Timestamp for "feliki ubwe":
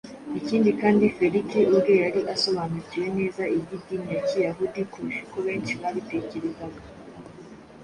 1.17-1.93